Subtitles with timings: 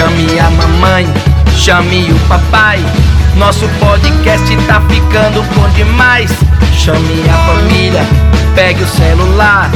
[0.00, 1.06] Chame a mamãe,
[1.58, 2.80] chame o papai.
[3.36, 6.30] Nosso podcast tá ficando bom demais.
[6.74, 8.00] Chame a família,
[8.54, 9.70] pegue o celular.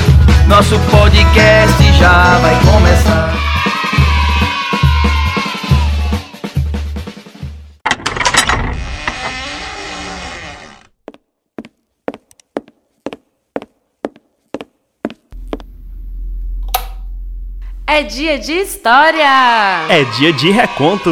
[0.49, 3.35] Nosso podcast já vai começar.
[17.95, 19.87] É dia de história!
[19.89, 21.09] É dia de reconto.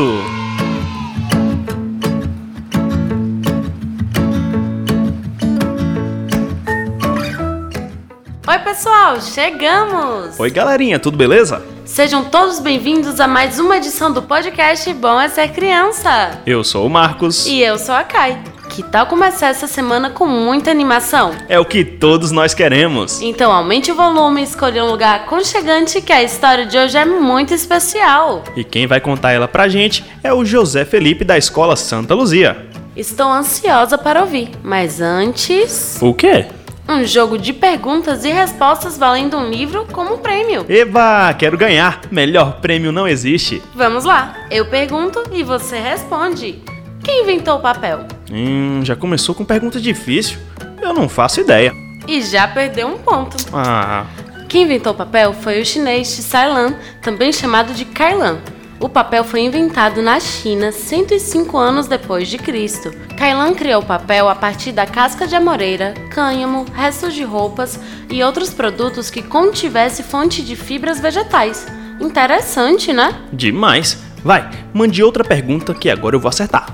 [8.48, 10.40] Oi, pessoal, chegamos!
[10.40, 11.64] Oi, galerinha, tudo beleza?
[11.84, 16.40] Sejam todos bem-vindos a mais uma edição do podcast Bom é Ser Criança.
[16.44, 17.46] Eu sou o Marcos.
[17.46, 18.42] E eu sou a Kai.
[18.74, 21.32] Que tal começar essa semana com muita animação?
[21.46, 23.20] É o que todos nós queremos.
[23.20, 27.04] Então aumente o volume e escolha um lugar aconchegante que a história de hoje é
[27.04, 28.42] muito especial.
[28.56, 32.66] E quem vai contar ela pra gente é o José Felipe da Escola Santa Luzia.
[32.96, 35.98] Estou ansiosa para ouvir, mas antes.
[36.00, 36.46] O quê?
[36.88, 40.64] Um jogo de perguntas e respostas valendo um livro como prêmio.
[40.66, 42.00] Eba, quero ganhar!
[42.10, 43.62] Melhor prêmio não existe.
[43.74, 46.58] Vamos lá, eu pergunto e você responde.
[47.04, 48.06] Quem inventou o papel?
[48.32, 50.38] Hum, já começou com pergunta difícil.
[50.80, 51.72] Eu não faço ideia.
[52.08, 53.36] E já perdeu um ponto.
[53.52, 54.06] Ah,
[54.48, 58.38] Quem inventou o papel foi o chinês Cailan, também chamado de Kailan.
[58.80, 62.90] O papel foi inventado na China 105 anos depois de Cristo.
[63.16, 67.78] Kailan criou o papel a partir da casca de amoreira, cânhamo, restos de roupas
[68.10, 71.64] e outros produtos que contivesse fonte de fibras vegetais.
[72.00, 73.14] Interessante, né?
[73.32, 74.02] demais.
[74.24, 76.66] Vai, mande outra pergunta que agora eu vou acertar.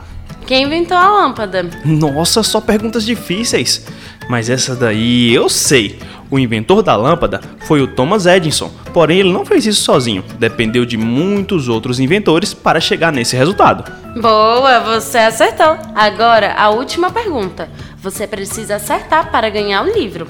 [0.48, 1.68] Quem inventou a lâmpada?
[1.84, 3.86] Nossa, só perguntas difíceis.
[4.30, 5.98] Mas essa daí eu sei.
[6.30, 10.24] O inventor da lâmpada foi o Thomas Edison, porém ele não fez isso sozinho.
[10.38, 13.92] Dependeu de muitos outros inventores para chegar nesse resultado.
[14.18, 15.76] Boa, você acertou.
[15.94, 17.68] Agora, a última pergunta.
[18.00, 20.26] Você precisa acertar para ganhar o livro.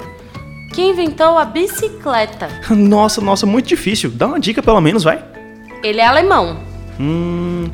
[0.74, 2.48] Quem inventou a bicicleta?
[2.74, 4.10] Nossa, nossa, muito difícil.
[4.10, 5.22] Dá uma dica pelo menos, vai.
[5.80, 6.58] Ele é alemão.
[6.98, 7.70] Hum,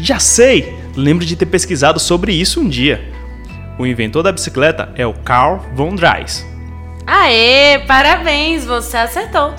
[0.00, 0.79] já sei.
[1.00, 3.00] Lembro de ter pesquisado sobre isso um dia.
[3.78, 6.46] O inventor da bicicleta é o Carl von Drais.
[7.06, 9.54] Aê, parabéns, você acertou.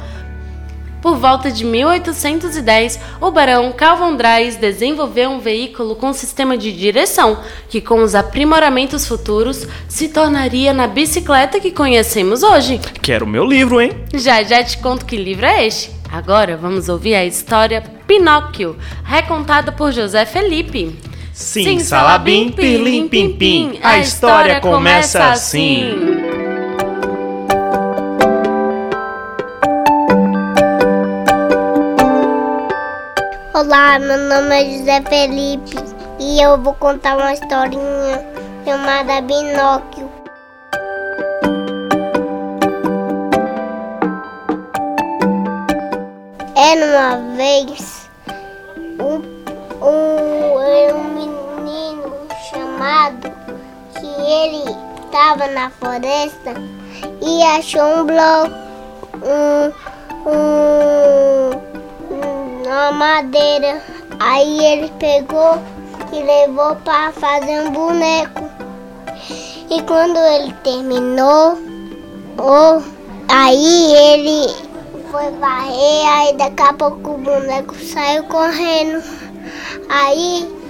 [1.02, 7.40] Por volta de 1810, o barão Calvin Drais desenvolveu um veículo com sistema de direção,
[7.68, 12.80] que com os aprimoramentos futuros se tornaria na bicicleta que conhecemos hoje.
[13.02, 13.94] Quero meu livro, hein?
[14.14, 15.90] Já já te conto que livro é este.
[16.12, 21.11] Agora vamos ouvir a história Pinóquio, recontada por José Felipe.
[21.34, 23.80] Sim, salabim, pirlim, pim, pim.
[23.82, 25.96] A história começa assim.
[33.54, 35.76] Olá, meu nome é José Felipe
[36.20, 38.26] e eu vou contar uma historinha
[38.66, 40.12] chamada Binóquio.
[46.56, 48.01] Era uma vez
[52.82, 53.32] chamado
[53.94, 54.76] que ele
[55.06, 56.56] estava na floresta
[57.22, 58.56] e achou um bloco,
[59.22, 59.72] um,
[62.10, 63.84] um, uma madeira.
[64.20, 65.62] Aí ele pegou
[66.12, 68.50] e levou para fazer um boneco.
[69.70, 71.60] E quando ele terminou,
[72.40, 72.82] oh,
[73.28, 74.56] aí ele
[75.12, 79.04] foi varrer, aí daqui a pouco o boneco saiu correndo.
[79.88, 80.61] Aí,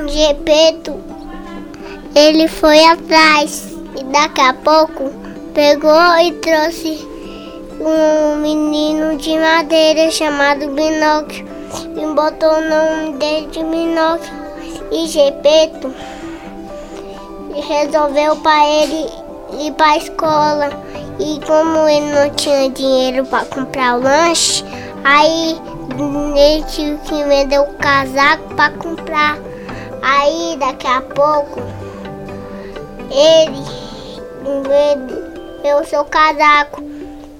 [0.00, 0.92] repente,
[2.14, 3.68] ele foi atrás
[3.98, 5.10] e daqui a pouco
[5.52, 7.06] pegou e trouxe
[7.80, 11.46] um menino de madeira chamado Binóquio
[11.96, 14.44] e botou o nome dele de Binóquio.
[14.90, 15.92] E Gepeto
[17.68, 19.10] resolveu para ele
[19.60, 20.70] ir para a escola.
[21.18, 24.64] E como ele não tinha dinheiro para comprar o lanche,
[25.04, 25.56] aí
[26.36, 29.38] ele tinha que vender o casaco para comprar.
[30.06, 31.60] Aí daqui a pouco
[33.10, 33.64] ele
[34.68, 36.82] vendeu seu casaco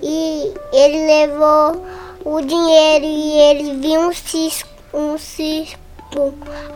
[0.02, 1.84] e ele levou
[2.24, 5.78] o dinheiro e ele viu um cisco, um cisco.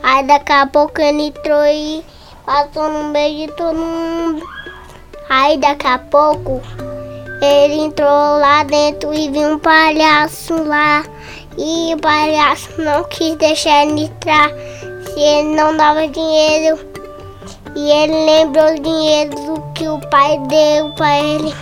[0.02, 2.04] Aí daqui a pouco ele entrou e
[2.44, 4.46] passou no meio de todo mundo.
[5.30, 6.60] Aí daqui a pouco
[7.40, 11.02] ele entrou lá dentro e viu um palhaço lá.
[11.56, 14.50] E o palhaço não quis deixar ele entrar
[15.18, 16.78] se ele não dava dinheiro.
[17.74, 21.54] E ele lembrou o dinheiro que o pai deu para ele.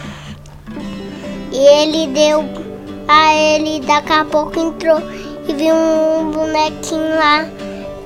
[1.53, 2.44] E ele deu
[3.08, 5.00] a ele, daqui a pouco entrou
[5.49, 7.47] e viu um bonequinho lá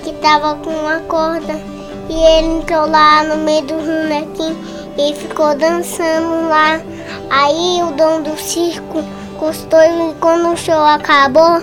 [0.04, 1.60] que tava com uma corda.
[2.08, 4.56] E ele entrou lá no meio do bonequinho
[4.96, 6.80] e ficou dançando lá.
[7.28, 9.02] Aí o dono do circo
[9.36, 11.60] gostou e quando o show acabou,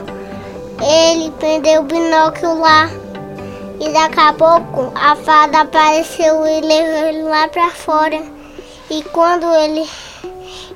[0.81, 2.89] ele prendeu o binóculo lá.
[3.79, 8.19] E daqui a pouco a fada apareceu e levou ele lá pra fora.
[8.89, 9.87] E quando ele.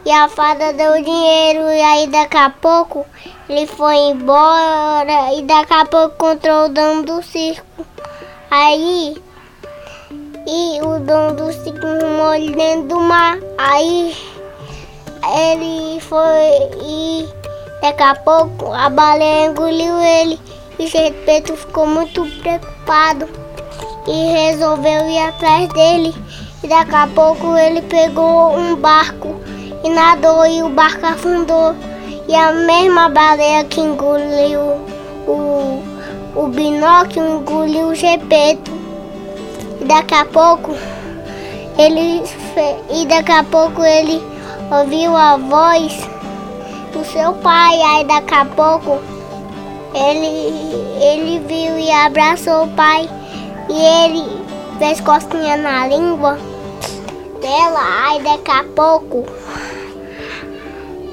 [0.05, 3.03] E a fada deu o dinheiro, e aí daqui a pouco
[3.49, 5.33] ele foi embora.
[5.33, 7.85] E daqui a pouco encontrou o dono do circo.
[8.51, 9.17] Aí.
[10.47, 11.87] E o dono do circo
[12.35, 13.39] ele dentro do mar.
[13.57, 14.15] Aí.
[15.35, 16.83] Ele foi.
[16.83, 17.29] E
[17.81, 20.39] daqui a pouco a baleia engoliu ele.
[20.77, 22.80] E Gepeto ficou muito preocupado
[24.07, 26.13] e resolveu ir atrás dele.
[26.63, 29.35] E daqui a pouco ele pegou um barco
[29.83, 31.75] e nadou e o barco afundou.
[32.27, 34.61] E a mesma baleia que engoliu
[35.27, 35.83] o,
[36.35, 38.71] o binóculo engoliu o Gepeto.
[39.79, 40.71] E daqui a pouco
[41.77, 42.23] ele
[42.89, 44.21] e daqui a pouco ele
[44.71, 46.07] ouviu a voz
[46.93, 47.81] do seu pai.
[47.81, 48.99] Aí daqui a pouco
[49.93, 50.27] ele,
[51.01, 53.09] ele viu e abraçou o pai
[53.69, 54.23] e ele
[54.79, 56.37] fez cosquinha na língua
[57.41, 58.07] dela.
[58.07, 59.25] Aí daqui a pouco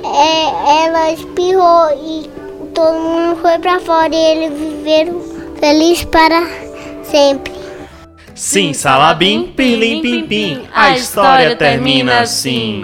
[0.05, 2.31] é, ela espirrou e
[2.75, 5.21] todo mundo foi pra fora e eles viveram
[5.59, 6.47] felizes para
[7.03, 7.59] sempre.
[8.35, 12.83] Sim, Salabim, pirlim, pim, pim, a história termina assim.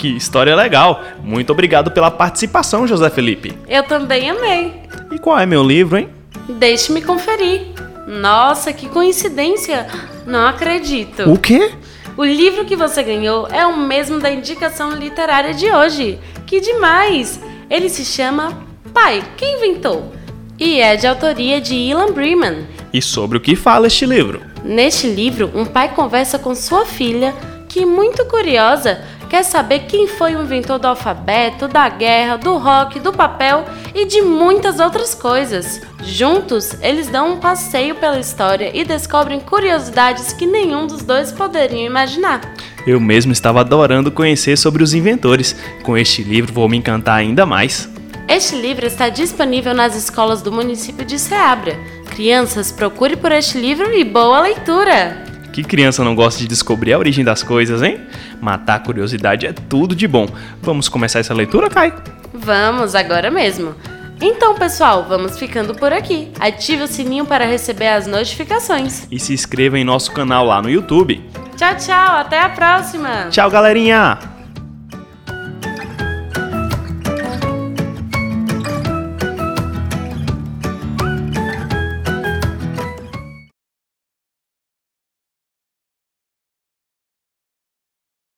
[0.00, 1.02] Que história legal!
[1.22, 3.52] Muito obrigado pela participação, José Felipe.
[3.68, 4.72] Eu também amei.
[5.12, 6.08] E qual é meu livro, hein?
[6.48, 7.66] Deixe-me conferir.
[8.08, 9.86] Nossa, que coincidência!
[10.26, 11.30] Não acredito.
[11.30, 11.72] O quê?
[12.16, 16.18] O livro que você ganhou é o mesmo da indicação literária de hoje.
[16.46, 17.38] Que demais!
[17.68, 18.58] Ele se chama
[18.94, 20.14] Pai, quem inventou?
[20.58, 22.66] E é de autoria de Ilan Breman.
[22.90, 24.40] E sobre o que fala este livro?
[24.64, 27.34] Neste livro, um pai conversa com sua filha,
[27.68, 32.98] que, muito curiosa, quer saber quem foi o inventor do alfabeto, da guerra, do rock,
[32.98, 35.80] do papel e de muitas outras coisas.
[36.02, 41.86] Juntos, eles dão um passeio pela história e descobrem curiosidades que nenhum dos dois poderiam
[41.86, 42.40] imaginar.
[42.84, 45.54] Eu mesmo estava adorando conhecer sobre os inventores.
[45.84, 47.88] Com este livro vou me encantar ainda mais.
[48.26, 51.78] Este livro está disponível nas escolas do município de Seabra.
[52.10, 55.29] Crianças, procure por este livro e boa leitura!
[55.52, 58.00] Que criança não gosta de descobrir a origem das coisas, hein?
[58.40, 60.28] Matar a curiosidade é tudo de bom.
[60.62, 61.92] Vamos começar essa leitura, Kai?
[62.32, 63.74] Vamos, agora mesmo.
[64.20, 66.30] Então, pessoal, vamos ficando por aqui.
[66.38, 69.08] Ative o sininho para receber as notificações.
[69.10, 71.24] E se inscreva em nosso canal lá no YouTube.
[71.56, 73.28] Tchau, tchau, até a próxima!
[73.30, 74.29] Tchau, galerinha!